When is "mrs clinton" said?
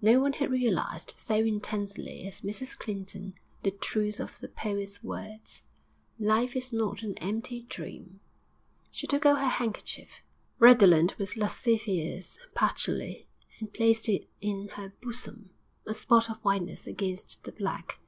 2.42-3.34